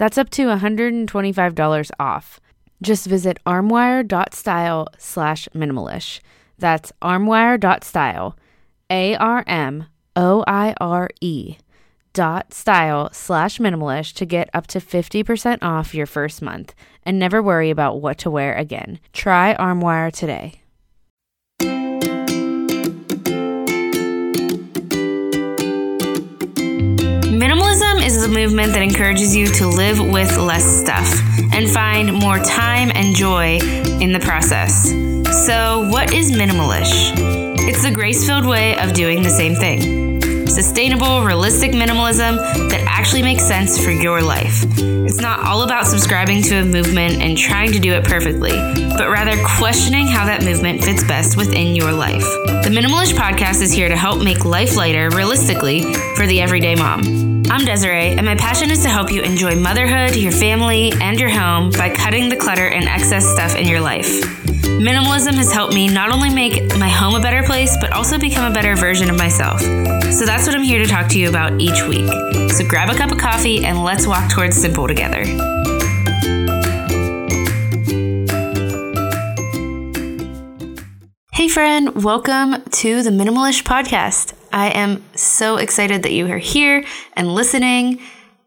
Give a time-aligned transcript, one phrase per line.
[0.00, 2.40] That's up to $125 off.
[2.80, 6.20] Just visit armoire.style slash minimalish.
[6.58, 8.34] That's armoire.style,
[8.88, 9.84] A R M
[10.16, 11.58] O I R E
[12.14, 17.42] dot style slash minimalish to get up to 50% off your first month and never
[17.42, 19.00] worry about what to wear again.
[19.12, 20.62] Try Armoire today.
[28.20, 31.10] Is a movement that encourages you to live with less stuff
[31.54, 33.58] and find more time and joy
[34.00, 34.90] in the process.
[35.46, 37.14] So, what is minimalish?
[37.66, 40.10] It's the grace filled way of doing the same thing
[40.48, 42.36] sustainable, realistic minimalism
[42.70, 44.64] that actually makes sense for your life.
[44.78, 49.08] It's not all about subscribing to a movement and trying to do it perfectly, but
[49.08, 52.24] rather questioning how that movement fits best within your life.
[52.64, 57.29] The Minimalish podcast is here to help make life lighter realistically for the everyday mom.
[57.50, 61.30] I'm Desiree, and my passion is to help you enjoy motherhood, your family, and your
[61.30, 64.06] home by cutting the clutter and excess stuff in your life.
[64.78, 68.48] Minimalism has helped me not only make my home a better place, but also become
[68.48, 69.60] a better version of myself.
[69.60, 72.08] So that's what I'm here to talk to you about each week.
[72.52, 75.24] So grab a cup of coffee and let's walk towards simple together.
[81.32, 84.34] Hey, friend, welcome to the Minimalish Podcast.
[84.52, 86.84] I am so excited that you are here
[87.14, 88.00] and listening.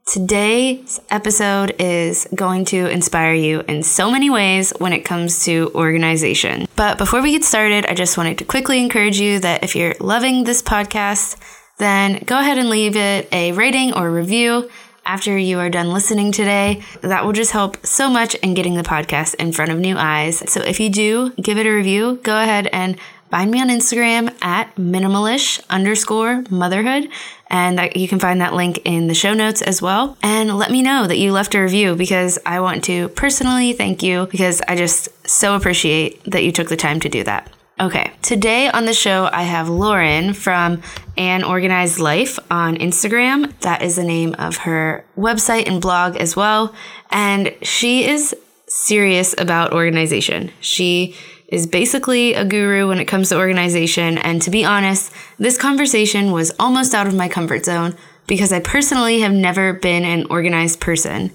[0.05, 5.71] Today's episode is going to inspire you in so many ways when it comes to
[5.73, 6.67] organization.
[6.75, 9.95] But before we get started, I just wanted to quickly encourage you that if you're
[10.01, 11.37] loving this podcast,
[11.77, 14.69] then go ahead and leave it a rating or review
[15.05, 16.81] after you are done listening today.
[17.01, 20.49] That will just help so much in getting the podcast in front of new eyes.
[20.51, 22.97] So if you do give it a review, go ahead and
[23.33, 27.09] find me on Instagram at minimalish underscore motherhood
[27.47, 30.15] and that you can find that link in the show notes as well.
[30.21, 34.03] And let me know that you left a review because I want to personally thank
[34.03, 37.51] you because I just so appreciate that you took the time to do that.
[37.79, 40.83] Okay, today on the show, I have Lauren from
[41.17, 43.51] An Organized Life on Instagram.
[43.61, 46.75] That is the name of her website and blog as well.
[47.09, 48.35] And she is
[48.67, 50.51] serious about organization.
[50.59, 51.15] She
[51.53, 54.17] is basically a guru when it comes to organization.
[54.17, 58.59] And to be honest, this conversation was almost out of my comfort zone because I
[58.59, 61.31] personally have never been an organized person.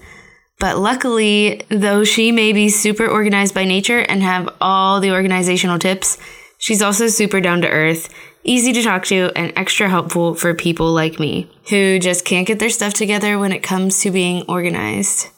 [0.59, 5.79] But luckily, though she may be super organized by nature and have all the organizational
[5.79, 6.17] tips,
[6.57, 8.13] she's also super down to earth,
[8.43, 12.59] easy to talk to, and extra helpful for people like me who just can't get
[12.59, 15.29] their stuff together when it comes to being organized.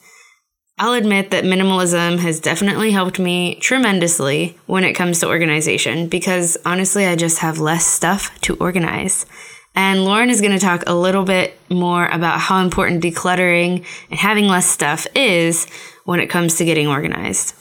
[0.78, 6.56] I'll admit that minimalism has definitely helped me tremendously when it comes to organization because
[6.64, 9.26] honestly, I just have less stuff to organize.
[9.74, 14.18] And Lauren is going to talk a little bit more about how important decluttering and
[14.18, 15.66] having less stuff is
[16.04, 17.54] when it comes to getting organized.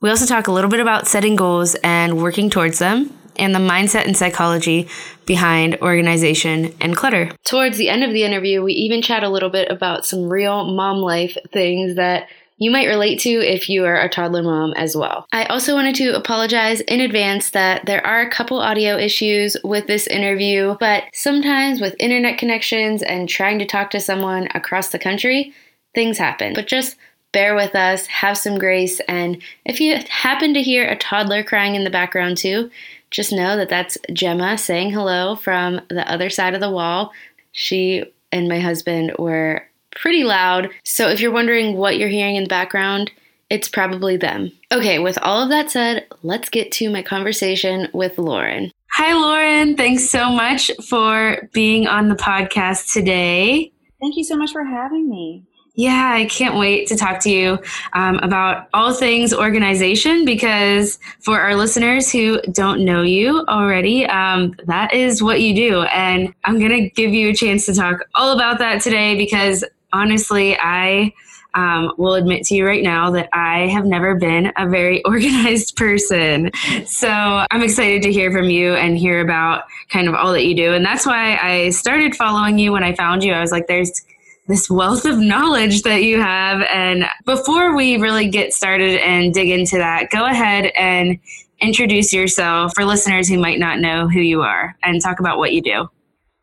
[0.00, 3.58] We also talk a little bit about setting goals and working towards them, and the
[3.58, 4.88] mindset and psychology
[5.26, 7.30] behind organization and clutter.
[7.44, 10.64] Towards the end of the interview, we even chat a little bit about some real
[10.74, 12.28] mom life things that
[12.58, 15.26] you might relate to if you are a toddler mom as well.
[15.32, 19.86] I also wanted to apologize in advance that there are a couple audio issues with
[19.86, 24.98] this interview, but sometimes with internet connections and trying to talk to someone across the
[24.98, 25.52] country,
[25.94, 26.54] things happen.
[26.54, 26.96] But just
[27.32, 31.74] bear with us, have some grace, and if you happen to hear a toddler crying
[31.74, 32.70] in the background too,
[33.10, 37.12] just know that that's Gemma saying hello from the other side of the wall.
[37.52, 40.70] She and my husband were pretty loud.
[40.84, 43.10] So if you're wondering what you're hearing in the background,
[43.50, 44.50] it's probably them.
[44.72, 48.72] Okay, with all of that said, let's get to my conversation with Lauren.
[48.92, 49.76] Hi, Lauren.
[49.76, 53.72] Thanks so much for being on the podcast today.
[54.00, 55.44] Thank you so much for having me.
[55.76, 57.58] Yeah, I can't wait to talk to you
[57.92, 64.54] um, about all things organization because for our listeners who don't know you already, um,
[64.64, 65.82] that is what you do.
[65.82, 69.62] And I'm going to give you a chance to talk all about that today because
[69.92, 71.12] honestly, I
[71.54, 75.76] um, will admit to you right now that I have never been a very organized
[75.76, 76.50] person.
[76.84, 80.54] So I'm excited to hear from you and hear about kind of all that you
[80.54, 80.74] do.
[80.74, 83.32] And that's why I started following you when I found you.
[83.32, 84.04] I was like, there's
[84.48, 86.62] this wealth of knowledge that you have.
[86.72, 91.18] And before we really get started and dig into that, go ahead and
[91.60, 95.52] introduce yourself for listeners who might not know who you are and talk about what
[95.52, 95.88] you do.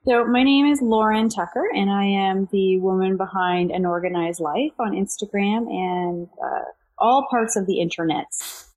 [0.06, 4.74] So, my name is Lauren Tucker, and I am the woman behind An Organized Life
[4.78, 6.66] on Instagram and uh,
[6.98, 8.26] all parts of the internet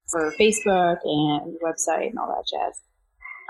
[0.07, 2.81] for Facebook and website and all that jazz.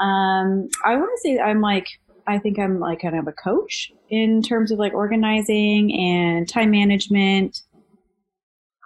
[0.01, 1.87] Um, I want to say I'm like,
[2.27, 6.71] I think I'm like kind of a coach in terms of like organizing and time
[6.71, 7.61] management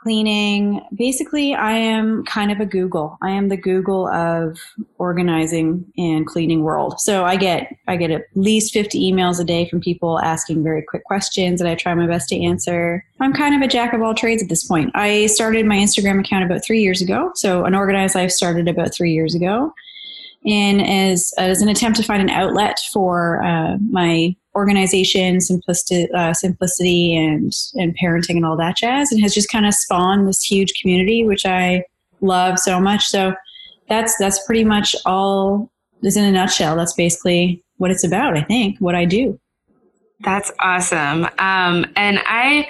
[0.02, 0.80] cleaning.
[0.94, 3.18] Basically, I am kind of a Google.
[3.22, 4.58] I am the Google of
[4.98, 7.00] organizing and cleaning world.
[7.00, 10.82] So I get I get at least 50 emails a day from people asking very
[10.82, 13.04] quick questions that I try my best to answer.
[13.20, 14.90] I'm kind of a jack of all trades at this point.
[14.94, 17.32] I started my Instagram account about 3 years ago.
[17.34, 19.74] So an organized life started about 3 years ago.
[20.46, 26.32] And as, as an attempt to find an outlet for uh, my organization, simplicity, uh,
[26.32, 30.42] simplicity, and and parenting and all that jazz, and has just kind of spawned this
[30.42, 31.84] huge community, which I
[32.20, 33.06] love so much.
[33.06, 33.34] So
[33.88, 35.70] that's that's pretty much all.
[36.02, 36.76] Is in a nutshell.
[36.76, 38.36] That's basically what it's about.
[38.36, 39.38] I think what I do.
[40.20, 41.24] That's awesome.
[41.38, 42.68] Um, and I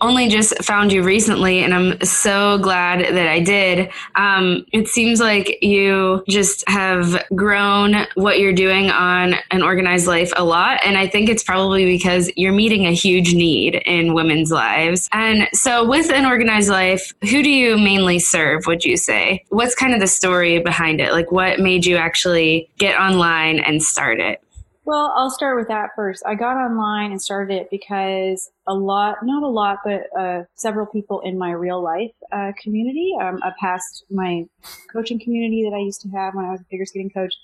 [0.00, 3.90] only just found you recently, and I'm so glad that I did.
[4.14, 10.32] Um, it seems like you just have grown what you're doing on an organized life
[10.36, 10.80] a lot.
[10.84, 15.08] And I think it's probably because you're meeting a huge need in women's lives.
[15.12, 19.44] And so, with an organized life, who do you mainly serve, would you say?
[19.48, 21.12] What's kind of the story behind it?
[21.12, 24.42] Like, what made you actually get online and start it?
[24.84, 26.22] Well, I'll start with that first.
[26.26, 30.86] I got online and started it because a lot, not a lot, but uh, several
[30.86, 34.46] people in my real life uh, community, um, a past my
[34.92, 37.34] coaching community that I used to have when I was a figure skating coach,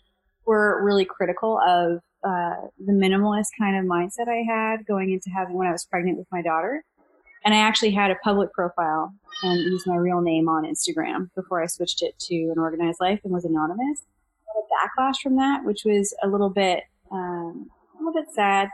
[0.46, 5.54] were really critical of uh, the minimalist kind of mindset I had going into having
[5.56, 6.84] when I was pregnant with my daughter.
[7.44, 9.12] And I actually had a public profile
[9.42, 13.20] and used my real name on Instagram before I switched it to an organized life
[13.22, 14.02] and was anonymous.
[14.48, 18.68] a backlash from that, which was a little bit um, a little bit sad.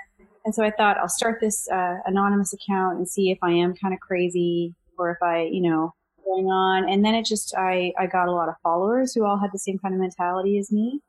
[0.45, 3.75] And so I thought I'll start this uh, anonymous account and see if I am
[3.75, 5.95] kind of crazy or if I, you know,
[6.25, 6.89] going on.
[6.89, 9.59] And then it just, I, I got a lot of followers who all had the
[9.59, 11.01] same kind of mentality as me.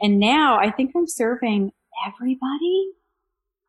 [0.00, 1.72] And now I think I'm serving
[2.06, 2.90] everybody.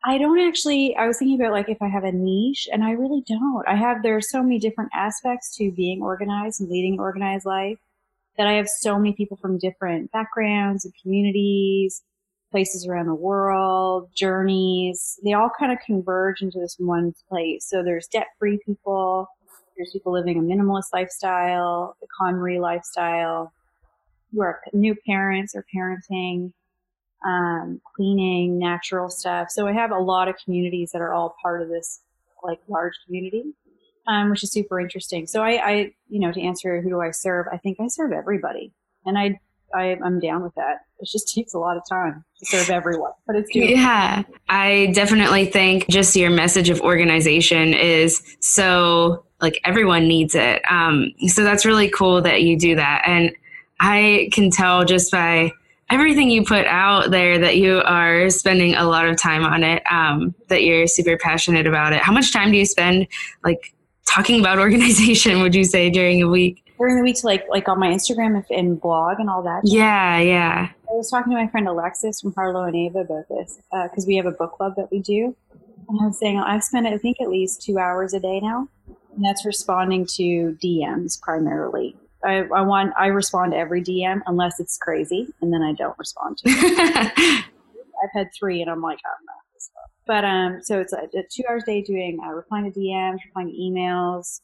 [0.04, 2.90] I don't actually, I was thinking about like if I have a niche and I
[2.90, 3.66] really don't.
[3.68, 7.46] I have, there are so many different aspects to being organized and leading an organized
[7.46, 7.78] life
[8.36, 12.02] that I have so many people from different backgrounds and communities
[12.54, 17.68] places around the world, journeys, they all kind of converge into this one place.
[17.68, 19.26] So there's debt free people,
[19.76, 23.52] there's people living a minimalist lifestyle, the KonMari lifestyle,
[24.32, 26.52] who are new parents or parenting,
[27.26, 29.50] um, cleaning, natural stuff.
[29.50, 32.02] So I have a lot of communities that are all part of this
[32.44, 33.42] like large community.
[34.06, 35.26] Um, which is super interesting.
[35.26, 35.74] So I, I,
[36.10, 38.70] you know, to answer who do I serve, I think I serve everybody.
[39.06, 39.40] And I
[39.74, 40.80] I, am down with that.
[40.98, 43.70] It just takes a lot of time to serve everyone, but it's doable.
[43.70, 50.62] Yeah, I definitely think just your message of organization is so like everyone needs it.
[50.70, 53.32] Um, so that's really cool that you do that, and
[53.80, 55.52] I can tell just by
[55.90, 59.82] everything you put out there that you are spending a lot of time on it.
[59.90, 62.00] Um, that you're super passionate about it.
[62.00, 63.06] How much time do you spend
[63.42, 63.74] like
[64.06, 65.42] talking about organization?
[65.42, 66.63] Would you say during a week?
[66.84, 69.62] During the week to like like on my Instagram and blog and all that.
[69.64, 70.68] Yeah, yeah.
[70.88, 74.06] I was talking to my friend Alexis from Harlow and Ava about this because uh,
[74.06, 75.34] we have a book club that we do,
[75.88, 78.68] and I was saying I've spent I think at least two hours a day now,
[78.86, 81.96] and that's responding to DMs primarily.
[82.22, 85.98] I, I want I respond to every DM unless it's crazy, and then I don't
[85.98, 87.12] respond to it.
[88.04, 89.34] I've had three, and I'm like, I'm not.
[90.06, 93.20] But um, so it's a, a two hours a day doing uh, replying to DMs,
[93.24, 94.42] replying to emails,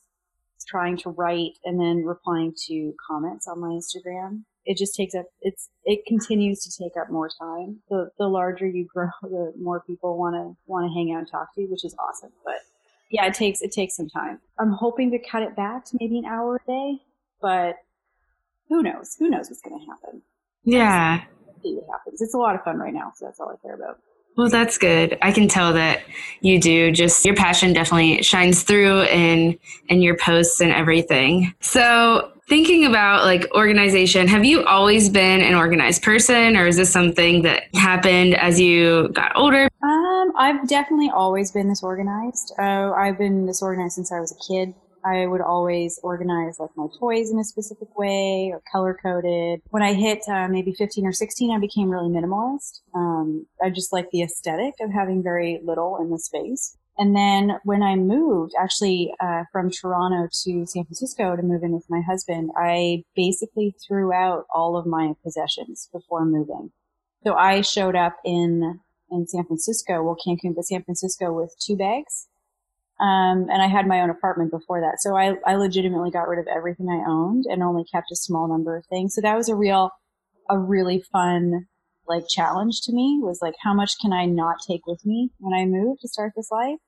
[0.64, 4.42] trying to write and then replying to comments on my Instagram.
[4.66, 7.80] it just takes up it's it continues to take up more time.
[7.88, 11.30] The the larger you grow, the more people want to want to hang out and
[11.30, 12.32] talk to you, which is awesome.
[12.44, 12.56] But
[13.10, 14.40] yeah, it takes it takes some time.
[14.58, 16.98] I'm hoping to cut it back to maybe an hour a day,
[17.40, 17.76] but
[18.68, 19.16] who knows?
[19.18, 20.22] Who knows what's going to happen?
[20.64, 21.24] Yeah.
[21.62, 22.22] See what happens.
[22.22, 23.98] It's a lot of fun right now, so that's all I care about.
[24.40, 25.18] Well, that's good.
[25.20, 26.00] I can tell that
[26.40, 26.90] you do.
[26.92, 29.58] Just your passion definitely shines through in
[29.90, 31.54] in your posts and everything.
[31.60, 36.90] So, thinking about like organization, have you always been an organized person or is this
[36.90, 39.68] something that happened as you got older?
[39.82, 42.54] Um, I've definitely always been this organized.
[42.58, 44.72] Uh, I've been this organized since I was a kid.
[45.04, 49.62] I would always organize like my toys in a specific way or color coded.
[49.70, 52.80] When I hit uh, maybe 15 or 16, I became really minimalist.
[52.94, 56.76] Um, I just like the aesthetic of having very little in the space.
[56.98, 61.72] And then when I moved, actually uh, from Toronto to San Francisco to move in
[61.72, 66.72] with my husband, I basically threw out all of my possessions before moving.
[67.24, 68.80] So I showed up in
[69.12, 72.28] in San Francisco, well Cancun, but San Francisco with two bags
[73.00, 75.00] um, and I had my own apartment before that.
[75.00, 78.46] So I, I legitimately got rid of everything I owned and only kept a small
[78.46, 79.14] number of things.
[79.14, 79.90] So that was a real,
[80.50, 81.66] a really fun,
[82.06, 85.58] like challenge to me was like, how much can I not take with me when
[85.58, 86.78] I move to start this life?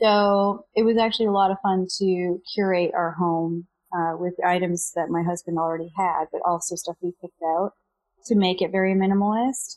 [0.00, 4.92] So it was actually a lot of fun to curate our home uh, with items
[4.96, 7.72] that my husband already had, but also stuff we picked out
[8.26, 9.76] to make it very minimalist.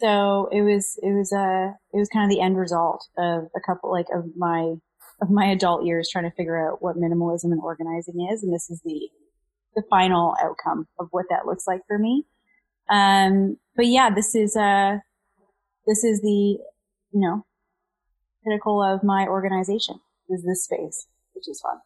[0.00, 3.48] So it was it was a uh, it was kind of the end result of
[3.56, 4.76] a couple like of my
[5.20, 8.70] of my adult years trying to figure out what minimalism and organizing is, and this
[8.70, 9.08] is the
[9.74, 12.24] the final outcome of what that looks like for me.
[12.90, 14.98] Um, but yeah, this is uh
[15.86, 16.60] this is the you
[17.12, 17.44] know
[18.44, 21.78] pinnacle of my organization is this space, which is fun.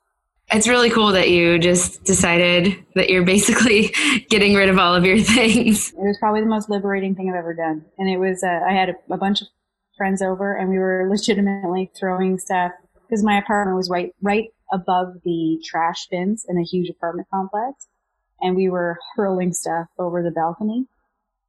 [0.50, 3.94] It's really cool that you just decided that you're basically
[4.28, 5.92] getting rid of all of your things.
[5.92, 8.72] It was probably the most liberating thing I've ever done, and it was uh, I
[8.72, 9.48] had a, a bunch of
[9.96, 12.72] friends over, and we were legitimately throwing stuff
[13.12, 17.88] because my apartment was right right above the trash bins in a huge apartment complex,
[18.40, 20.86] and we were hurling stuff over the balcony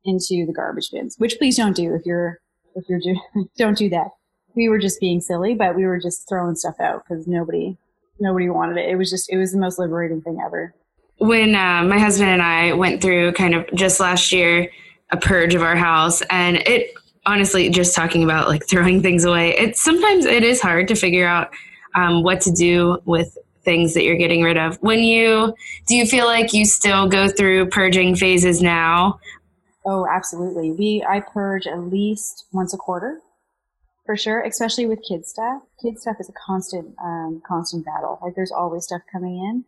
[0.04, 1.16] into the garbage bins.
[1.18, 2.42] Which please don't do if you're
[2.76, 3.16] if you're do
[3.58, 4.10] don't do that.
[4.56, 7.78] We were just being silly, but we were just throwing stuff out because nobody
[8.20, 8.90] nobody wanted it.
[8.90, 10.76] It was just it was the most liberating thing ever.
[11.20, 14.70] When uh, my husband and I went through kind of just last year
[15.12, 16.94] a purge of our house, and it
[17.26, 21.28] honestly just talking about like throwing things away it's sometimes it is hard to figure
[21.28, 21.52] out
[21.96, 24.78] um, what to do with things that you're getting rid of.
[24.82, 25.54] When you
[25.88, 29.20] do you feel like you still go through purging phases now?
[29.86, 30.72] Oh absolutely.
[30.72, 33.20] We i purge at least once a quarter
[34.06, 35.62] for sure especially with kids stuff.
[35.82, 38.20] Kids stuff is a constant um, constant battle.
[38.22, 39.66] Like there's always stuff coming in.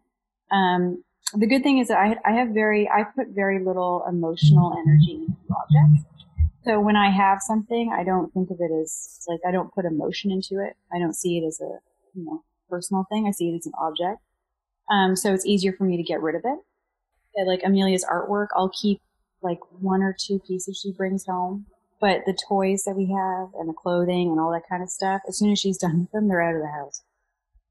[0.51, 4.77] Um, the good thing is that I, I have very i put very little emotional
[4.77, 6.14] energy into objects
[6.65, 9.85] so when I have something, I don't think of it as like I don't put
[9.85, 10.75] emotion into it.
[10.91, 11.79] I don't see it as a
[12.15, 13.27] you know personal thing.
[13.27, 14.19] I see it as an object.
[14.91, 17.47] Um, so it's easier for me to get rid of it.
[17.47, 19.01] Like Amelia's artwork, I'll keep
[19.41, 21.65] like one or two pieces she brings home.
[22.01, 25.21] But the toys that we have and the clothing and all that kind of stuff,
[25.27, 27.03] as soon as she's done with them, they're out of the house.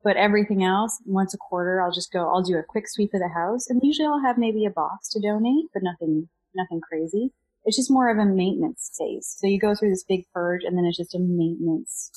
[0.03, 3.21] But everything else, once a quarter, I'll just go, I'll do a quick sweep of
[3.21, 3.69] the house.
[3.71, 7.33] And usually I'll have maybe a box to donate, but nothing, nothing crazy
[7.65, 9.35] it's just more of a maintenance phase.
[9.39, 12.11] So you go through this big purge and then it's just a maintenance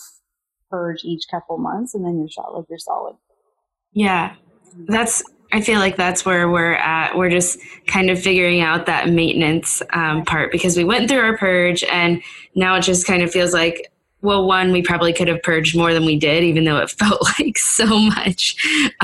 [0.70, 3.16] purge each couple months and then you're shot like you're solid.
[3.94, 4.36] Yeah.
[4.88, 5.24] That's
[5.54, 7.18] I feel like that's where we're at.
[7.18, 11.38] We're just kind of figuring out that maintenance um, part because we went through our
[11.38, 12.22] purge and
[12.54, 15.94] now it just kind of feels like well, one, we probably could have purged more
[15.94, 18.58] than we did, even though it felt like so much.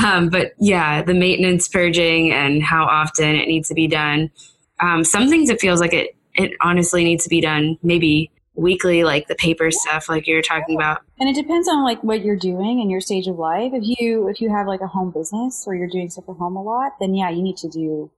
[0.03, 4.31] Um, but yeah, the maintenance purging and how often it needs to be done.
[4.79, 9.03] Um, some things it feels like it it honestly needs to be done maybe weekly
[9.03, 11.01] like the paper stuff like you're talking about.
[11.19, 13.71] And it depends on like what you're doing and your stage of life.
[13.73, 16.55] If you if you have like a home business or you're doing stuff at home
[16.55, 18.11] a lot then yeah you need to do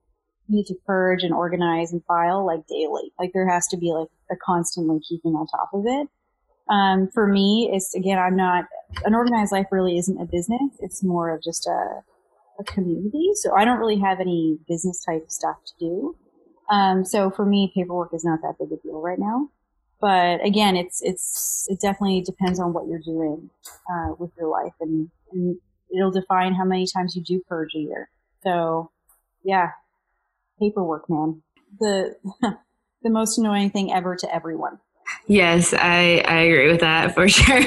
[0.48, 3.14] you need to purge and organize and file like daily.
[3.18, 6.08] Like there has to be like a constantly keeping on top of it.
[6.68, 8.66] Um, for me it's again i'm not
[9.04, 10.72] an organized life really isn't a business.
[10.80, 12.02] It's more of just a,
[12.60, 13.32] a community.
[13.36, 16.16] So i don't really have any business type stuff to do
[16.70, 19.50] um, so for me, paperwork is not that big a deal right now.
[20.02, 23.50] But again, it's it's it definitely depends on what you're doing
[23.90, 25.58] uh, with your life, and, and
[25.96, 28.10] it'll define how many times you do purge a year.
[28.44, 28.92] So,
[29.44, 29.70] yeah,
[30.60, 31.42] paperwork, man,
[31.80, 32.16] the
[33.04, 34.80] the most annoying thing ever to everyone.
[35.28, 37.64] Yes, I I agree with that for sure,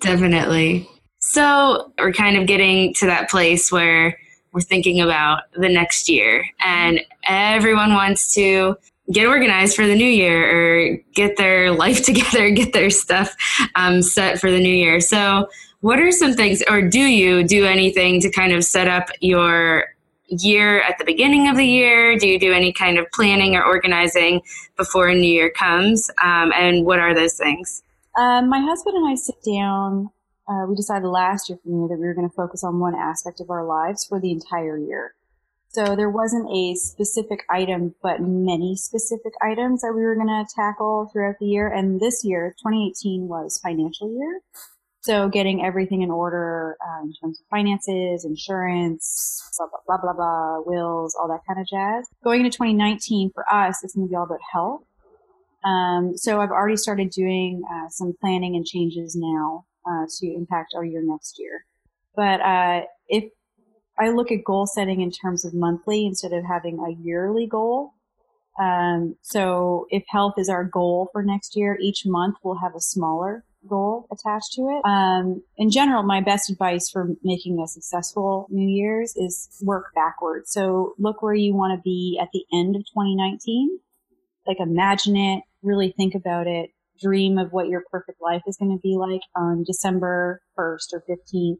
[0.00, 0.88] definitely.
[1.20, 4.18] So we're kind of getting to that place where
[4.54, 8.76] we're thinking about the next year and everyone wants to
[9.12, 13.34] get organized for the new year or get their life together, get their stuff
[13.74, 15.00] um, set for the new year.
[15.00, 15.48] So,
[15.80, 19.84] what are some things, or do you do anything to kind of set up your
[20.28, 22.16] year at the beginning of the year?
[22.16, 24.40] Do you do any kind of planning or organizing
[24.78, 26.10] before a new year comes?
[26.22, 27.82] Um, and what are those things?
[28.18, 30.08] Um, my husband and I sit down.
[30.46, 32.94] Uh, we decided last year for me that we were going to focus on one
[32.94, 35.14] aspect of our lives for the entire year.
[35.68, 40.46] So there wasn't a specific item, but many specific items that we were going to
[40.54, 41.66] tackle throughout the year.
[41.66, 44.40] And this year, 2018 was financial year.
[45.00, 50.12] So getting everything in order uh, in terms of finances, insurance, blah, blah, blah, blah,
[50.14, 52.06] blah, wills, all that kind of jazz.
[52.22, 54.82] Going into 2019 for us, it's going to be all about health.
[55.64, 60.74] Um, so I've already started doing uh, some planning and changes now uh, to impact
[60.76, 61.64] our year next year.
[62.16, 63.24] But uh, if
[63.98, 67.92] I look at goal setting in terms of monthly instead of having a yearly goal.
[68.58, 72.80] Um, so if health is our goal for next year, each month we'll have a
[72.80, 74.86] smaller goal attached to it.
[74.88, 80.52] Um, in general, my best advice for making a successful New Year's is work backwards.
[80.52, 83.78] So look where you want to be at the end of 2019.
[84.46, 86.70] Like imagine it, really think about it,
[87.00, 91.04] dream of what your perfect life is going to be like on December 1st or
[91.08, 91.58] 15th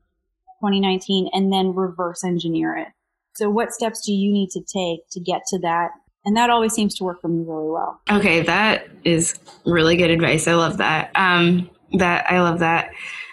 [0.60, 2.88] 2019 and then reverse engineer it.
[3.34, 5.90] So what steps do you need to take to get to that?
[6.24, 8.00] And that always seems to work for me really well.
[8.10, 10.48] Okay, that is really good advice.
[10.48, 11.10] I love that.
[11.14, 12.90] Um, that I love that.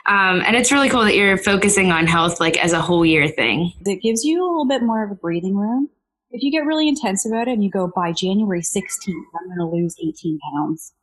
[0.08, 3.28] Um, and it's really cool that you're focusing on health like as a whole year
[3.28, 3.72] thing.
[3.86, 5.90] It gives you a little bit more of a breathing room.
[6.32, 9.60] If you get really intense about it and you go by January 16th, I'm going
[9.60, 10.94] to lose 18 pounds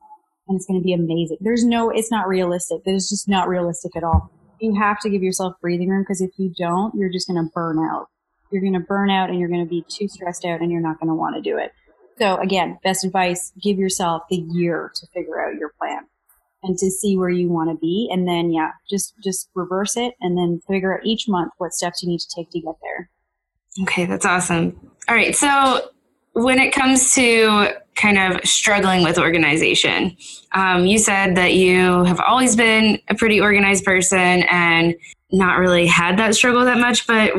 [0.49, 1.39] and it's going to be amazing.
[1.41, 2.83] There's no, it's not realistic.
[2.85, 6.31] It's just not realistic at all you have to give yourself breathing room because if
[6.37, 8.09] you don't, you're just going to burn out.
[8.51, 10.81] You're going to burn out and you're going to be too stressed out and you're
[10.81, 11.73] not going to want to do it.
[12.19, 16.01] So again, best advice, give yourself the year to figure out your plan
[16.63, 18.09] and to see where you want to be.
[18.11, 22.03] And then, yeah, just, just reverse it and then figure out each month what steps
[22.03, 23.11] you need to take to get there.
[23.83, 24.07] Okay.
[24.07, 24.77] That's awesome.
[25.09, 25.37] All right.
[25.37, 25.91] So
[26.33, 30.17] when it comes to kind of struggling with organization.
[30.53, 34.95] Um, you said that you have always been a pretty organized person and
[35.33, 37.33] not really had that struggle that much, but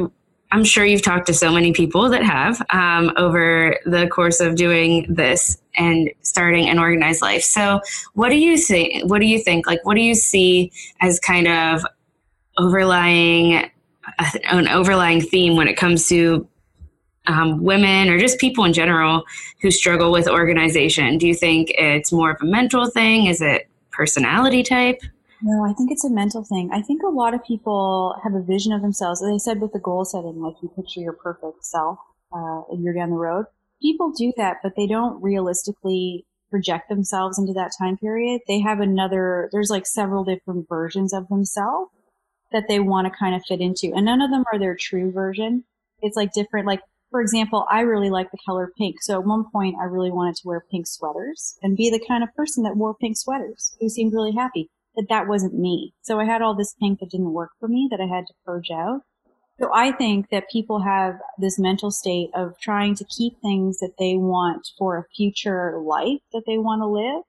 [0.51, 4.55] I'm sure you've talked to so many people that have um, over the course of
[4.55, 7.43] doing this and starting an organized life.
[7.43, 7.81] So,
[8.13, 9.09] what do you think?
[9.09, 9.67] What do you think?
[9.67, 11.85] Like, what do you see as kind of
[12.57, 13.69] overlying
[14.49, 16.47] an overlying theme when it comes to
[17.27, 19.23] um, women or just people in general
[19.61, 21.17] who struggle with organization?
[21.17, 23.27] Do you think it's more of a mental thing?
[23.27, 25.01] Is it personality type?
[25.41, 26.69] No, I think it's a mental thing.
[26.73, 29.21] I think a lot of people have a vision of themselves.
[29.23, 31.97] As I said with the goal setting, like you picture your perfect self
[32.33, 33.45] uh, a year down the road.
[33.81, 38.41] People do that, but they don't realistically project themselves into that time period.
[38.47, 41.91] They have another, there's like several different versions of themselves
[42.51, 43.93] that they want to kind of fit into.
[43.95, 45.63] And none of them are their true version.
[46.01, 49.01] It's like different, like for example, I really like the color pink.
[49.01, 52.23] So at one point, I really wanted to wear pink sweaters and be the kind
[52.23, 54.69] of person that wore pink sweaters who seemed really happy.
[54.95, 55.93] But that wasn't me.
[56.01, 58.33] So I had all this pink that didn't work for me that I had to
[58.45, 59.01] purge out.
[59.59, 63.95] So I think that people have this mental state of trying to keep things that
[63.99, 67.23] they want for a future life that they want to live,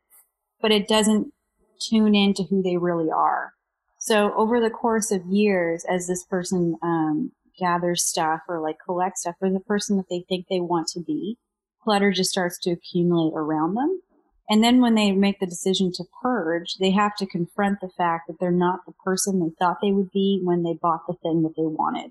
[0.61, 1.33] but it doesn't
[1.81, 3.53] tune into who they really are.
[3.99, 9.19] So over the course of years, as this person um, gather stuff or like collect
[9.19, 11.37] stuff for the person that they think they want to be,
[11.83, 14.01] clutter just starts to accumulate around them.
[14.49, 18.27] And then when they make the decision to purge, they have to confront the fact
[18.27, 21.43] that they're not the person they thought they would be when they bought the thing
[21.43, 22.11] that they wanted.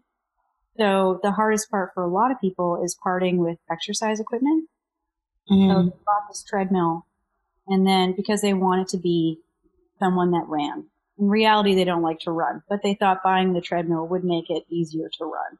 [0.77, 4.69] So the hardest part for a lot of people is parting with exercise equipment.
[5.51, 5.69] Mm.
[5.69, 7.05] So they bought this treadmill
[7.67, 9.39] and then because they wanted to be
[9.99, 10.85] someone that ran
[11.19, 14.49] in reality, they don't like to run, but they thought buying the treadmill would make
[14.49, 15.57] it easier to run.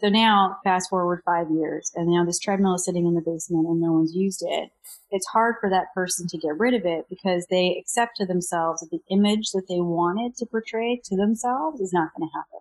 [0.00, 3.66] So now, fast forward five years, and now this treadmill is sitting in the basement
[3.66, 4.70] and no one's used it.
[5.10, 8.80] It's hard for that person to get rid of it because they accept to themselves
[8.80, 12.60] that the image that they wanted to portray to themselves is not going to happen.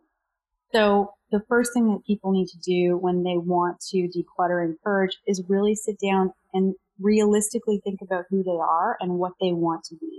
[0.72, 4.80] So the first thing that people need to do when they want to declutter and
[4.82, 9.52] purge is really sit down and realistically think about who they are and what they
[9.52, 10.13] want to be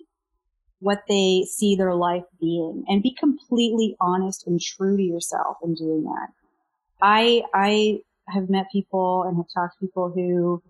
[0.85, 5.75] what they see their life being and be completely honest and true to yourself in
[5.75, 6.29] doing that.
[7.01, 10.63] I, I have met people and have talked to people who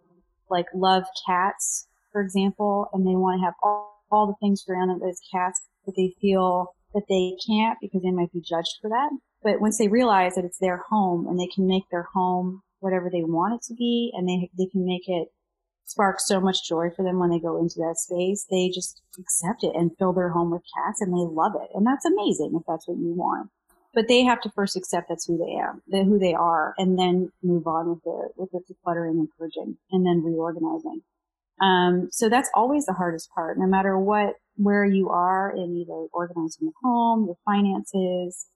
[0.48, 4.88] like love cats, for example, and they want to have all, all the things around
[4.88, 8.88] them as cats, but they feel that they can't because they might be judged for
[8.90, 9.10] that.
[9.42, 13.10] But once they realize that it's their home and they can make their home whatever
[13.10, 15.32] they want it to be and they, they can make it
[15.84, 19.64] spark so much joy for them when they go into that space, they just accept
[19.64, 21.68] it and fill their home with cats and they love it.
[21.74, 23.50] And that's amazing if that's what you want.
[23.92, 27.30] But they have to first accept that's who they are, who they are, and then
[27.44, 31.02] move on with the with the decluttering and purging, and then reorganizing.
[31.60, 36.08] Um, so that's always the hardest part, no matter what where you are in either
[36.12, 38.46] organizing the home, your finances,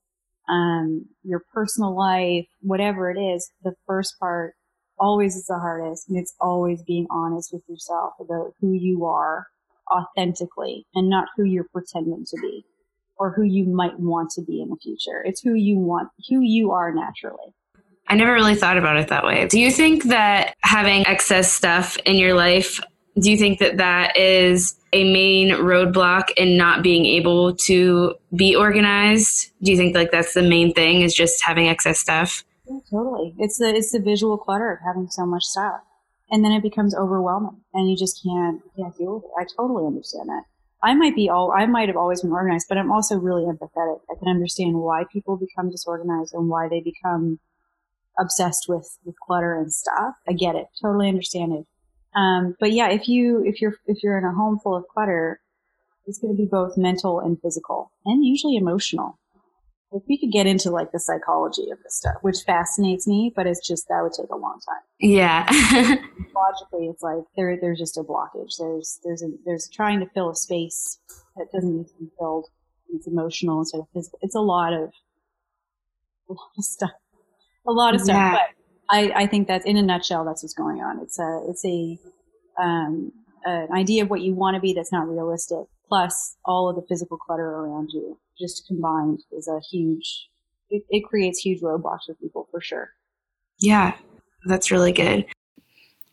[0.48, 3.50] um, your personal life, whatever it is.
[3.62, 4.54] The first part
[5.00, 9.46] always is the hardest, and it's always being honest with yourself about who you are
[9.90, 12.64] authentically, and not who you're pretending to be
[13.16, 15.22] or who you might want to be in the future.
[15.24, 17.54] It's who you want, who you are naturally.
[18.06, 19.46] I never really thought about it that way.
[19.48, 22.80] Do you think that having excess stuff in your life,
[23.20, 28.56] do you think that that is a main roadblock in not being able to be
[28.56, 29.50] organized?
[29.62, 32.44] Do you think like that's the main thing is just having excess stuff?
[32.90, 33.34] Totally.
[33.38, 35.80] It's the it's the visual clutter of having so much stuff.
[36.30, 39.30] And then it becomes overwhelming and you just can't can't deal with it.
[39.38, 40.44] I totally understand that.
[40.82, 44.00] I might be all, I might have always been organized, but I'm also really empathetic.
[44.10, 47.40] I can understand why people become disorganized and why they become
[48.18, 50.14] obsessed with, with clutter and stuff.
[50.28, 50.66] I get it.
[50.80, 51.66] Totally understand it.
[52.14, 55.40] Um, but yeah, if you, if you're, if you're in a home full of clutter,
[56.06, 59.18] it's going to be both mental and physical and usually emotional
[59.92, 63.46] if we could get into like the psychology of this stuff, which fascinates me, but
[63.46, 64.82] it's just that would take a long time.
[65.00, 65.46] Yeah.
[66.34, 68.54] Logically, it's like there there's just a blockage.
[68.58, 70.98] There's there's a, there's trying to fill a space
[71.36, 72.48] that doesn't need to be filled.
[72.90, 74.18] It's emotional instead of physical.
[74.22, 74.90] It's a lot of
[76.28, 76.90] a lot of stuff.
[77.66, 78.14] A lot of stuff.
[78.14, 78.32] Yeah.
[78.32, 80.24] But I I think that's in a nutshell.
[80.24, 81.00] That's what's going on.
[81.00, 81.98] It's a it's a
[82.62, 83.12] um
[83.44, 86.86] an idea of what you want to be that's not realistic plus all of the
[86.88, 90.28] physical clutter around you just combined is a huge
[90.70, 92.90] it, it creates huge roadblocks for people for sure
[93.58, 93.94] yeah
[94.46, 95.24] that's really good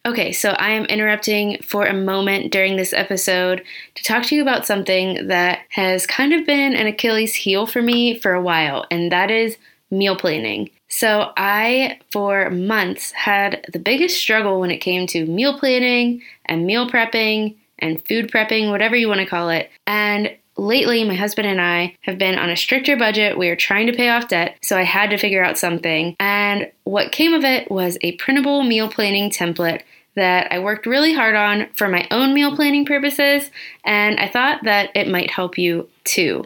[0.05, 3.63] Okay, so I am interrupting for a moment during this episode
[3.95, 7.81] to talk to you about something that has kind of been an Achilles heel for
[7.81, 9.57] me for a while, and that is
[9.89, 10.69] meal planning.
[10.89, 16.67] So, I, for months, had the biggest struggle when it came to meal planning and
[16.67, 19.69] meal prepping and food prepping, whatever you want to call it.
[19.88, 23.38] And lately, my husband and I have been on a stricter budget.
[23.38, 26.15] We are trying to pay off debt, so I had to figure out something.
[26.19, 29.81] And what came of it was a printable meal planning template
[30.15, 33.51] that I worked really hard on for my own meal planning purposes,
[33.83, 36.45] and I thought that it might help you too.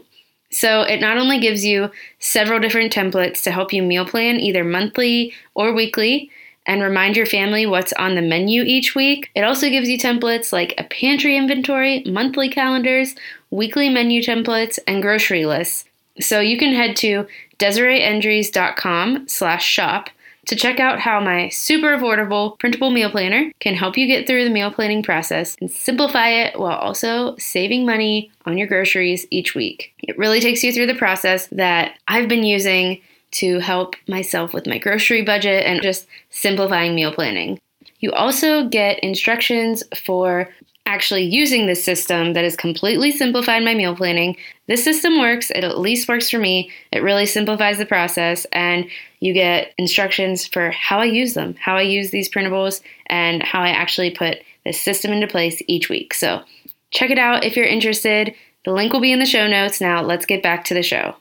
[0.52, 4.64] So, it not only gives you several different templates to help you meal plan either
[4.64, 6.32] monthly or weekly,
[6.70, 9.32] and remind your family what's on the menu each week.
[9.34, 13.16] It also gives you templates like a pantry inventory, monthly calendars,
[13.50, 15.86] weekly menu templates, and grocery lists.
[16.22, 17.26] So you can head to
[17.58, 20.12] DesireeEndries.com slash shop
[20.46, 24.44] to check out how my super affordable printable meal planner can help you get through
[24.44, 29.56] the meal planning process and simplify it while also saving money on your groceries each
[29.56, 29.92] week.
[30.04, 34.68] It really takes you through the process that I've been using to help myself with
[34.68, 37.60] my grocery budget and just simplifying meal planning.
[38.00, 40.50] You also get instructions for
[40.86, 44.36] actually using this system that has completely simplified my meal planning.
[44.68, 46.72] This system works, it at least works for me.
[46.92, 48.90] It really simplifies the process, and
[49.20, 53.62] you get instructions for how I use them, how I use these printables, and how
[53.62, 56.14] I actually put this system into place each week.
[56.14, 56.42] So
[56.90, 58.34] check it out if you're interested.
[58.66, 59.80] The link will be in the show notes.
[59.80, 61.16] Now, let's get back to the show.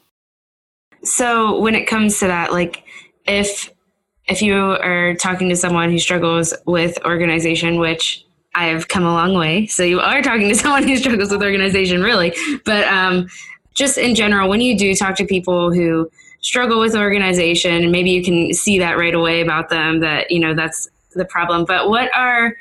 [1.04, 2.84] So when it comes to that, like
[3.26, 3.72] if
[4.26, 9.12] if you are talking to someone who struggles with organization, which I have come a
[9.12, 12.34] long way, so you are talking to someone who struggles with organization, really.
[12.64, 13.28] But um,
[13.74, 18.22] just in general, when you do talk to people who struggle with organization, maybe you
[18.22, 21.64] can see that right away about them that you know that's the problem.
[21.64, 22.56] But what are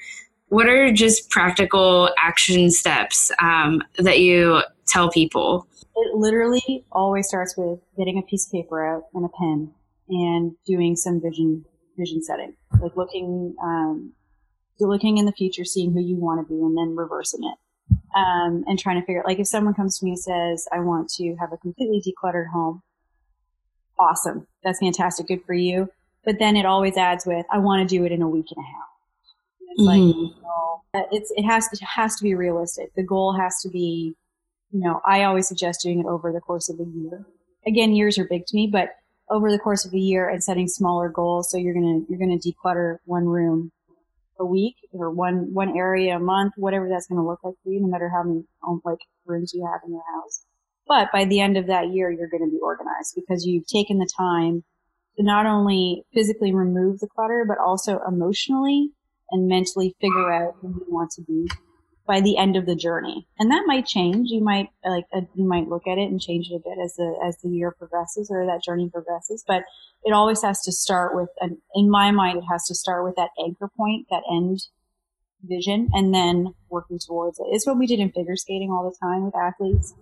[0.49, 7.55] what are just practical action steps um, that you tell people it literally always starts
[7.57, 9.71] with getting a piece of paper out and a pen
[10.09, 11.65] and doing some vision
[11.97, 14.13] vision setting, like looking um,
[14.79, 17.57] looking in the future, seeing who you want to be, and then reversing it.
[18.15, 20.79] Um, and trying to figure out, like, if someone comes to me and says, "I
[20.79, 22.81] want to have a completely decluttered home,"
[23.97, 25.89] awesome, that's fantastic, good for you.
[26.25, 28.63] But then it always adds with, "I want to do it in a week and
[28.63, 28.87] a half."
[29.69, 29.87] It's mm-hmm.
[29.87, 32.93] like, you know, it's it has to, it has to be realistic.
[32.95, 34.15] The goal has to be
[34.71, 37.25] you know, I always suggest doing it over the course of a year.
[37.65, 38.89] Again, years are big to me, but
[39.29, 41.49] over the course of a year and setting smaller goals.
[41.51, 43.71] So you're gonna you're gonna declutter one room
[44.39, 47.81] a week or one one area a month, whatever that's gonna look like for you,
[47.81, 48.43] no matter how many
[48.85, 50.45] like rooms you have in your house.
[50.87, 53.97] But by the end of that year, you're going to be organized because you've taken
[53.97, 54.63] the time
[55.17, 58.91] to not only physically remove the clutter, but also emotionally
[59.31, 61.49] and mentally figure out who you want to be
[62.07, 63.27] by the end of the journey.
[63.37, 64.29] And that might change.
[64.29, 66.95] You might like uh, you might look at it and change it a bit as
[66.95, 69.43] the as the year progresses or that journey progresses.
[69.45, 69.63] But
[70.03, 73.15] it always has to start with, an, in my mind, it has to start with
[73.17, 74.61] that anchor point, that end
[75.43, 77.47] vision, and then working towards it.
[77.49, 79.93] It's what we did in figure skating all the time with athletes.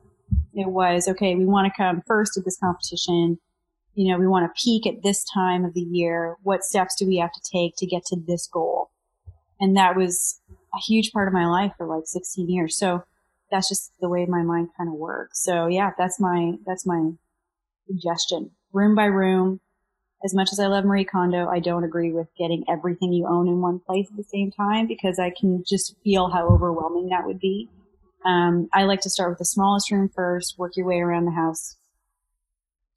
[0.53, 1.35] It was okay.
[1.35, 3.39] We want to come first at this competition.
[3.95, 6.35] You know, we want to peak at this time of the year.
[6.43, 8.91] What steps do we have to take to get to this goal?
[9.59, 10.39] And that was
[10.75, 12.77] a huge part of my life for like 16 years.
[12.77, 13.03] So
[13.51, 15.43] that's just the way my mind kind of works.
[15.43, 17.11] So yeah, that's my, that's my
[17.87, 18.51] suggestion.
[18.73, 19.61] Room by room.
[20.23, 23.47] As much as I love Marie Kondo, I don't agree with getting everything you own
[23.47, 27.25] in one place at the same time because I can just feel how overwhelming that
[27.27, 27.69] would be.
[28.25, 31.31] Um, I like to start with the smallest room first, work your way around the
[31.31, 31.75] house,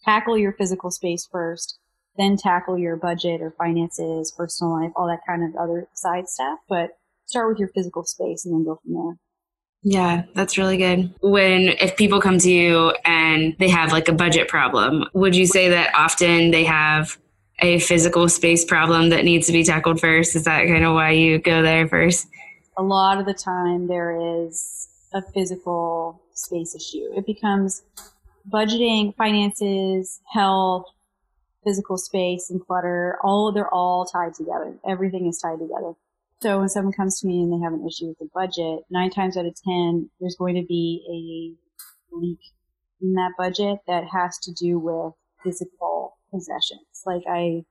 [0.05, 1.79] tackle your physical space first,
[2.17, 6.61] then tackle your budget or finances, personal life, all that kind of other side stuff.
[6.67, 6.98] But
[7.29, 9.17] start with your physical space and then go from there.
[9.83, 11.15] Yeah, that's really good.
[11.21, 15.47] When if people come to you and they have like a budget problem, would you
[15.47, 17.17] say that often they have
[17.61, 20.35] a physical space problem that needs to be tackled first?
[20.35, 22.27] Is that kind of why you go there first?
[22.77, 27.13] A lot of the time there is a physical space issue.
[27.17, 27.83] It becomes
[28.51, 30.87] budgeting, finances, health,
[31.65, 34.75] physical space and clutter, all they're all tied together.
[34.87, 35.93] Everything is tied together.
[36.41, 39.11] So when someone comes to me and they have an issue with the budget, nine
[39.11, 41.57] times out of ten, there's going to be
[42.13, 42.39] a leak
[43.01, 47.03] in that budget that has to do with physical possessions.
[47.05, 47.65] Like I,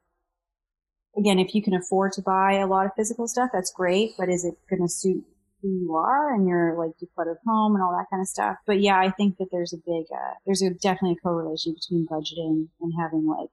[1.18, 4.30] again, if you can afford to buy a lot of physical stuff, that's great, but
[4.30, 5.24] is it going to suit
[5.62, 8.58] who you are and your like decluttered home and all that kind of stuff?
[8.66, 12.06] But yeah, I think that there's a big, uh, there's a definitely a correlation between
[12.06, 13.50] budgeting and having like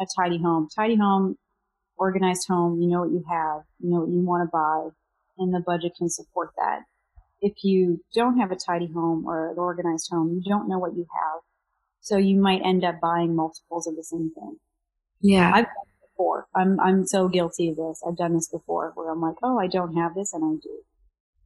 [0.00, 0.68] a tidy home.
[0.74, 1.38] Tidy home,
[1.96, 4.90] organized home, you know what you have, you know what you want to buy,
[5.38, 6.80] and the budget can support that.
[7.40, 10.94] If you don't have a tidy home or an organized home, you don't know what
[10.94, 11.40] you have.
[12.00, 14.56] So you might end up buying multiples of the same thing.
[15.20, 15.48] Yeah.
[15.48, 16.46] I've done it before.
[16.54, 18.02] I'm, I'm so guilty of this.
[18.06, 20.82] I've done this before where I'm like, oh, I don't have this and I do.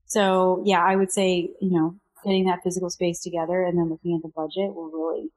[0.07, 4.17] So yeah, I would say, you know, getting that physical space together and then looking
[4.17, 5.29] at the budget will really,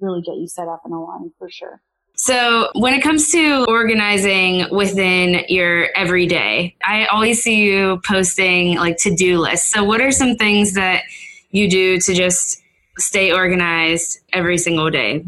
[0.00, 1.82] really get you set up in a line for sure.
[2.20, 8.96] So, when it comes to organizing within your everyday, I always see you posting like
[8.98, 9.70] to do lists.
[9.70, 11.04] So, what are some things that
[11.50, 12.60] you do to just
[12.98, 15.24] stay organized every single day?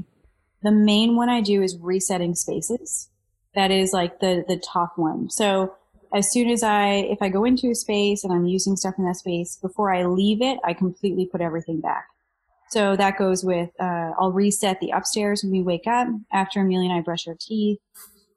[0.64, 3.08] The main one I do is resetting spaces.
[3.54, 5.30] That is like the the top one.
[5.30, 5.72] So,
[6.12, 9.04] as soon as I if I go into a space and I'm using stuff in
[9.04, 12.08] that space, before I leave it, I completely put everything back.
[12.70, 16.90] So that goes with, uh, I'll reset the upstairs when we wake up after Amelia
[16.90, 17.80] and I brush our teeth,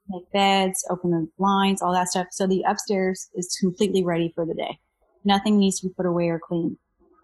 [0.09, 2.27] make beds, open the blinds, all that stuff.
[2.31, 4.79] So the upstairs is completely ready for the day.
[5.23, 6.77] Nothing needs to be put away or cleaned.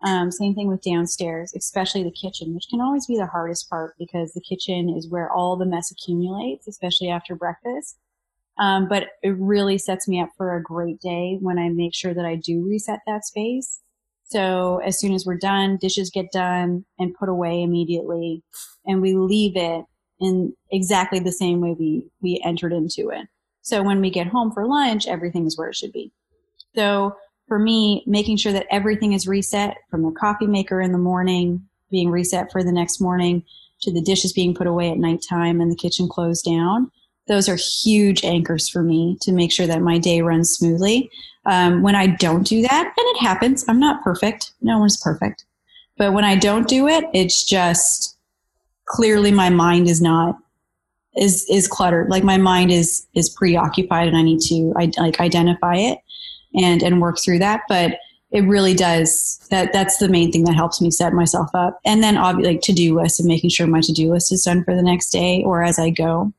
[0.04, 3.96] Um, same thing with downstairs, especially the kitchen, which can always be the hardest part
[3.98, 7.98] because the kitchen is where all the mess accumulates, especially after breakfast.
[8.60, 12.14] Um, but it really sets me up for a great day when I make sure
[12.14, 13.82] that I do reset that space
[14.30, 18.44] so as soon as we're done, dishes get done and put away immediately
[18.86, 19.86] and we leave it
[20.20, 23.28] in exactly the same way we, we entered into it.
[23.62, 26.12] So when we get home for lunch, everything is where it should be.
[26.76, 27.16] So
[27.48, 31.68] for me, making sure that everything is reset from the coffee maker in the morning
[31.90, 33.44] being reset for the next morning
[33.82, 36.92] to the dishes being put away at nighttime and the kitchen closed down.
[37.30, 41.10] Those are huge anchors for me to make sure that my day runs smoothly.
[41.46, 44.52] Um, when I don't do that, and it happens, I'm not perfect.
[44.62, 45.46] No one's perfect.
[45.98, 48.18] But when I don't do it, it's just
[48.86, 50.38] clearly my mind is not
[51.16, 52.10] is is cluttered.
[52.10, 56.00] Like my mind is is preoccupied, and I need to I, like identify it
[56.56, 57.62] and and work through that.
[57.70, 58.00] But
[58.32, 62.04] it really does that that's the main thing that helps me set myself up and
[62.04, 64.84] then obviously like to-do list and making sure my to-do list is done for the
[64.84, 66.32] next day or as i go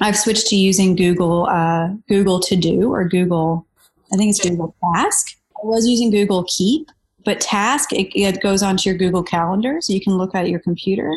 [0.00, 3.66] i've switched to using google uh, google to do or google
[4.12, 5.36] I think it's Google Task.
[5.56, 6.88] I was using Google Keep,
[7.24, 10.60] but Task, it, it goes onto your Google Calendar, so you can look at your
[10.60, 11.12] computer.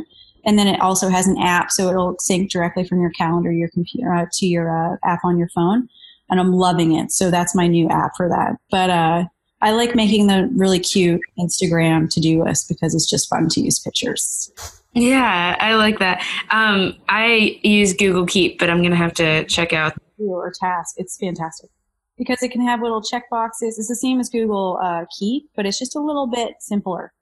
[0.45, 3.69] And then it also has an app, so it'll sync directly from your calendar, your
[3.69, 5.87] computer, uh, to your uh, app on your phone.
[6.29, 7.11] And I'm loving it.
[7.11, 8.57] So that's my new app for that.
[8.71, 9.25] But uh,
[9.61, 13.61] I like making the really cute Instagram to do list because it's just fun to
[13.61, 14.51] use pictures.
[14.93, 16.23] Yeah, I like that.
[16.49, 19.93] Um, I use Google Keep, but I'm going to have to check out.
[20.19, 20.95] Or Task.
[20.97, 21.69] It's fantastic
[22.17, 23.80] because it can have little check boxes.
[23.80, 27.13] It's the same as Google uh, Keep, but it's just a little bit simpler,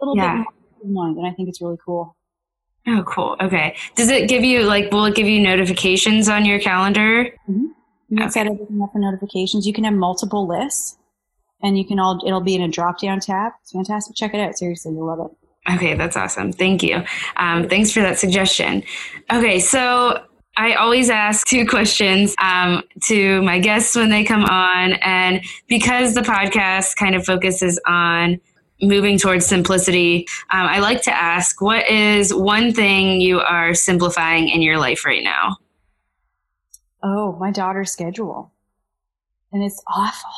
[0.00, 0.44] a little yeah.
[0.82, 2.16] bit mind, and I think it's really cool.
[2.86, 3.36] Oh, cool.
[3.40, 3.76] Okay.
[3.94, 4.90] Does it give you like?
[4.90, 7.24] Will it give you notifications on your calendar?
[7.48, 7.66] Mm-hmm.
[8.08, 8.30] You can okay.
[8.30, 9.66] set everything up for notifications.
[9.66, 10.96] You can have multiple lists,
[11.62, 12.20] and you can all.
[12.26, 13.52] It'll be in a drop down tab.
[13.62, 14.16] It's fantastic.
[14.16, 14.56] Check it out.
[14.56, 15.39] Seriously, you'll love it.
[15.68, 16.52] Okay, that's awesome.
[16.52, 17.02] Thank you.
[17.36, 18.82] Um, thanks for that suggestion.
[19.30, 20.24] Okay, so
[20.56, 24.94] I always ask two questions um, to my guests when they come on.
[24.94, 28.40] And because the podcast kind of focuses on
[28.82, 34.48] moving towards simplicity, um, I like to ask what is one thing you are simplifying
[34.48, 35.58] in your life right now?
[37.02, 38.52] Oh, my daughter's schedule.
[39.52, 40.30] And it's awful.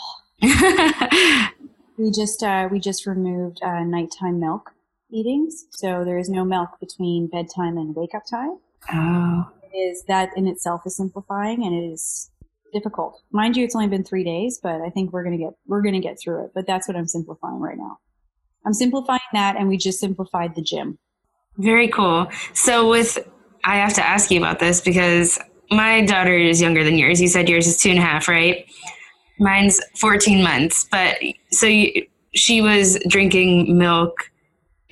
[1.99, 4.73] we just uh, we just removed uh, nighttime milk
[5.13, 8.59] eatings, so there is no milk between bedtime and wake up time.
[8.93, 12.31] Oh, is that in itself is simplifying, and it is
[12.73, 13.23] difficult.
[13.31, 16.01] Mind you, it's only been three days, but I think we're gonna get we're gonna
[16.01, 16.53] get through it.
[16.55, 17.99] But that's what I'm simplifying right now.
[18.65, 20.99] I'm simplifying that, and we just simplified the gym.
[21.59, 22.29] Very cool.
[22.55, 23.19] So, with
[23.65, 25.39] I have to ask you about this because
[25.71, 27.21] my daughter is younger than yours.
[27.21, 28.67] You said yours is two and a half, right?
[29.39, 30.87] Mine's 14 months.
[30.91, 31.17] But
[31.51, 34.31] so you, she was drinking milk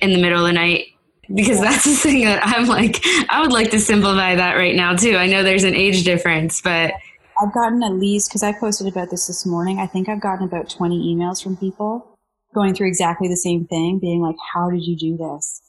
[0.01, 0.87] in the middle of the night
[1.33, 4.95] because that's the thing that I'm like, I would like to simplify that right now
[4.95, 5.15] too.
[5.15, 6.93] I know there's an age difference, but.
[7.41, 10.45] I've gotten at least, because I posted about this this morning, I think I've gotten
[10.45, 12.17] about 20 emails from people
[12.53, 15.61] going through exactly the same thing, being like, how did you do this?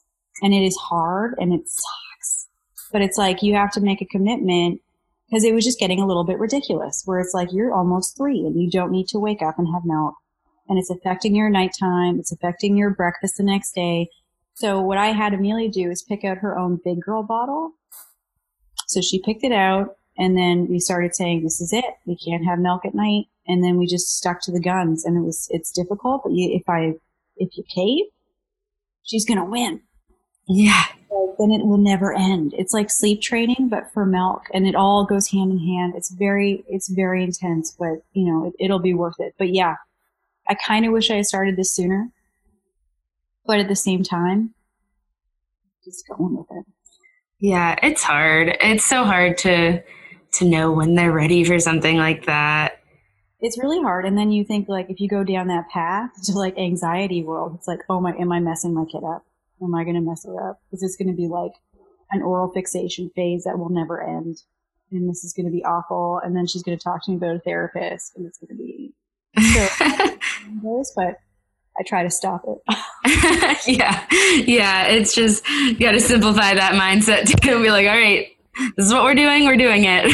[0.42, 2.48] And it is hard and it sucks.
[2.90, 4.80] But it's like you have to make a commitment
[5.30, 8.40] because it was just getting a little bit ridiculous where it's like you're almost three
[8.40, 10.14] and you don't need to wake up and have milk.
[10.68, 12.18] And it's affecting your nighttime.
[12.18, 14.08] It's affecting your breakfast the next day.
[14.62, 17.72] So what I had Amelia do is pick out her own big girl bottle.
[18.86, 21.84] So she picked it out and then we started saying, this is it.
[22.06, 23.24] We can't have milk at night.
[23.48, 26.54] And then we just stuck to the guns and it was it's difficult but you,
[26.54, 26.94] if i
[27.36, 28.04] if you cave
[29.02, 29.80] she's gonna win.
[30.46, 30.84] Yeah.
[31.10, 32.54] So then it will never end.
[32.56, 35.94] It's like sleep training but for milk and it all goes hand in hand.
[35.96, 39.34] It's very it's very intense but you know it, it'll be worth it.
[39.38, 39.74] But yeah
[40.48, 42.10] i kind of wish i had started this sooner
[43.46, 44.54] but at the same time
[45.84, 46.64] just going with it
[47.38, 49.82] yeah it's hard it's so hard to
[50.32, 52.82] to know when they're ready for something like that
[53.42, 54.06] it's really hard.
[54.06, 57.56] And then you think like if you go down that path to like anxiety world,
[57.56, 59.26] it's like, oh my, am I messing my kid up?
[59.60, 60.60] Am I going to mess her up?
[60.72, 61.52] Is this going to be like
[62.12, 64.42] an oral fixation phase that will never end?
[64.92, 66.20] And this is going to be awful.
[66.24, 68.62] And then she's going to talk to me about a therapist, and it's going to
[68.62, 68.94] be
[69.52, 70.84] so.
[70.94, 71.16] but
[71.78, 72.58] I try to stop it.
[73.66, 74.06] yeah,
[74.44, 74.86] yeah.
[74.88, 78.28] It's just you got to simplify that mindset to be like, all right,
[78.76, 79.46] this is what we're doing.
[79.46, 80.06] We're doing it.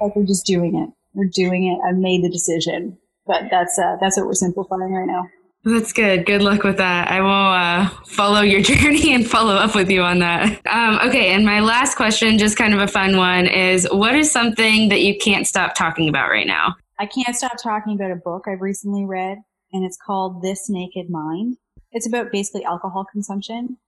[0.00, 1.78] Like we're just doing it we're doing it.
[1.86, 5.26] I've made the decision, but that's uh, that's what we're simplifying right now.
[5.64, 6.26] That's good.
[6.26, 7.08] Good luck with that.
[7.08, 10.60] I will uh, follow your journey and follow up with you on that.
[10.66, 14.30] Um, okay, and my last question, just kind of a fun one, is what is
[14.30, 16.74] something that you can't stop talking about right now?
[16.98, 19.38] I can't stop talking about a book I've recently read,
[19.72, 21.56] and it's called This Naked Mind.
[21.92, 23.78] It's about basically alcohol consumption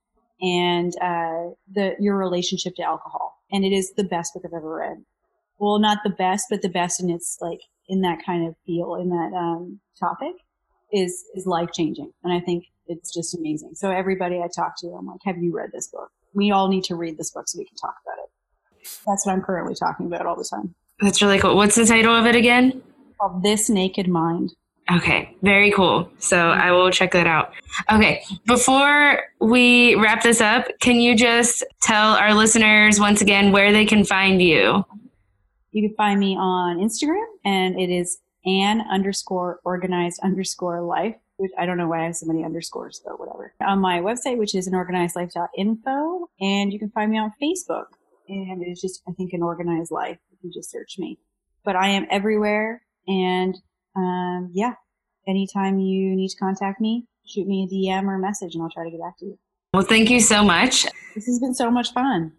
[0.41, 4.75] and uh, the your relationship to alcohol, and it is the best book I've ever
[4.75, 5.03] read
[5.57, 8.95] well, not the best, but the best in its like in that kind of feel
[8.95, 10.33] in that um, topic
[10.91, 13.71] is is life changing, and I think it's just amazing.
[13.75, 16.09] So everybody I talk to, I'm like, have you read this book?
[16.33, 18.99] We all need to read this book so we can talk about it.
[19.07, 20.75] That's what I'm currently talking about all the time.
[21.01, 21.55] That's really cool.
[21.55, 22.83] What's the title of it again?
[23.19, 24.53] Called This Naked Mind.
[24.91, 26.11] Okay, very cool.
[26.19, 27.53] So I will check that out.
[27.91, 33.71] Okay, before we wrap this up, can you just tell our listeners once again where
[33.71, 34.85] they can find you?
[35.71, 41.15] You can find me on Instagram and it is An underscore organized underscore life.
[41.37, 43.53] Which I don't know why I have so many underscores, but whatever.
[43.67, 47.87] On my website, which is anorganizedlife.info, and you can find me on Facebook.
[48.29, 51.19] And it's just, I think, an organized life if you just search me.
[51.65, 52.83] But I am everywhere.
[53.05, 53.57] And
[53.95, 54.73] um, yeah,
[55.27, 58.69] anytime you need to contact me, shoot me a DM or a message and I'll
[58.69, 59.39] try to get back to you.
[59.73, 60.85] Well, thank you so much.
[61.15, 62.31] This has been so much fun.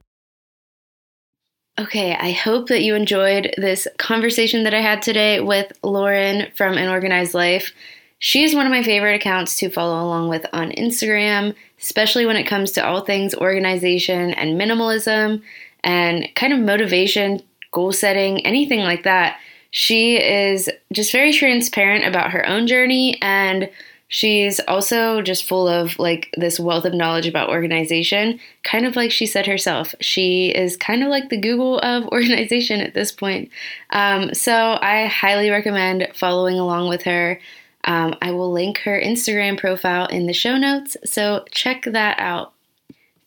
[1.78, 6.78] Okay, I hope that you enjoyed this conversation that I had today with Lauren from
[6.78, 7.72] An Organized Life.
[8.18, 12.36] She is one of my favorite accounts to follow along with on Instagram, especially when
[12.36, 15.42] it comes to all things organization and minimalism
[15.84, 17.42] and kind of motivation,
[17.72, 19.38] goal setting, anything like that.
[19.70, 23.68] She is just very transparent about her own journey and
[24.08, 29.10] She's also just full of like this wealth of knowledge about organization, kind of like
[29.10, 29.96] she said herself.
[30.00, 33.50] She is kind of like the Google of organization at this point.
[33.90, 37.40] Um, so I highly recommend following along with her.
[37.84, 42.52] Um, I will link her Instagram profile in the show notes, so check that out.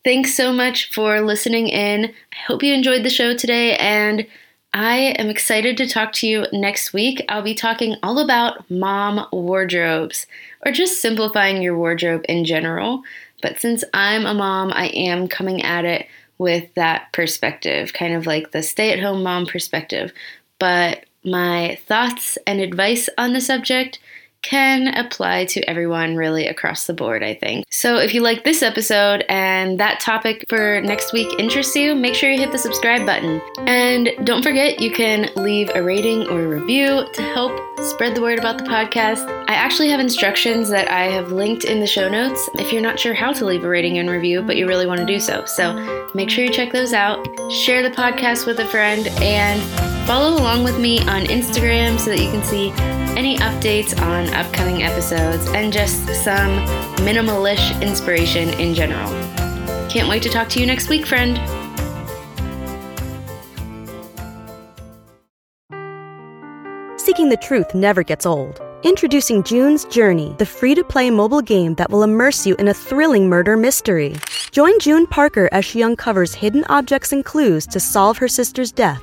[0.02, 2.06] Thanks so much for listening in.
[2.06, 4.26] I hope you enjoyed the show today, and
[4.72, 7.24] I am excited to talk to you next week.
[7.28, 10.26] I'll be talking all about mom wardrobes
[10.64, 13.02] or just simplifying your wardrobe in general.
[13.42, 16.06] But since I'm a mom, I am coming at it
[16.38, 20.12] with that perspective, kind of like the stay at home mom perspective.
[20.60, 23.98] But my thoughts and advice on the subject
[24.42, 27.66] can apply to everyone really across the board, I think.
[27.70, 32.14] So if you like this episode and that topic for next week interests you, make
[32.14, 33.40] sure you hit the subscribe button.
[33.60, 38.22] And don't forget, you can leave a rating or a review to help spread the
[38.22, 39.26] word about the podcast.
[39.48, 42.98] I actually have instructions that I have linked in the show notes if you're not
[42.98, 45.44] sure how to leave a rating and review, but you really want to do so.
[45.44, 50.38] So make sure you check those out, share the podcast with a friend, and follow
[50.38, 52.70] along with me on Instagram so that you can see
[53.16, 56.64] any updates on upcoming episodes, and just some
[57.04, 59.10] minimalish inspiration in general.
[59.90, 61.36] Can't wait to talk to you next week, friend.
[66.98, 68.60] Seeking the truth never gets old.
[68.82, 72.74] Introducing June's Journey, the free to play mobile game that will immerse you in a
[72.74, 74.14] thrilling murder mystery.
[74.52, 79.02] Join June Parker as she uncovers hidden objects and clues to solve her sister's death